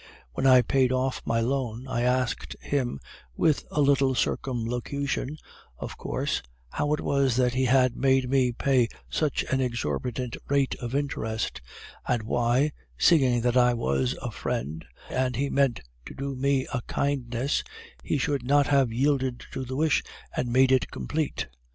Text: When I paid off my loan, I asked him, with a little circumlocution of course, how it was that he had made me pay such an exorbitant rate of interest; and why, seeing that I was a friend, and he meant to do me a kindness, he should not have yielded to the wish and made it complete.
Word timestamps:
When 0.33 0.47
I 0.47 0.63
paid 0.63 0.91
off 0.91 1.21
my 1.25 1.41
loan, 1.41 1.87
I 1.87 2.01
asked 2.01 2.55
him, 2.59 2.99
with 3.37 3.65
a 3.69 3.79
little 3.81 4.15
circumlocution 4.15 5.37
of 5.77 5.95
course, 5.95 6.41
how 6.71 6.91
it 6.95 7.01
was 7.01 7.35
that 7.35 7.53
he 7.53 7.65
had 7.65 7.95
made 7.95 8.27
me 8.27 8.51
pay 8.51 8.87
such 9.11 9.43
an 9.51 9.61
exorbitant 9.61 10.37
rate 10.47 10.73
of 10.81 10.95
interest; 10.95 11.61
and 12.07 12.23
why, 12.23 12.71
seeing 12.97 13.41
that 13.41 13.55
I 13.55 13.75
was 13.75 14.17
a 14.23 14.31
friend, 14.31 14.83
and 15.07 15.35
he 15.35 15.51
meant 15.51 15.81
to 16.07 16.15
do 16.15 16.35
me 16.35 16.65
a 16.73 16.81
kindness, 16.87 17.63
he 18.03 18.17
should 18.17 18.41
not 18.43 18.65
have 18.65 18.91
yielded 18.91 19.43
to 19.51 19.63
the 19.63 19.75
wish 19.75 20.01
and 20.35 20.51
made 20.51 20.71
it 20.71 20.89
complete. 20.89 21.45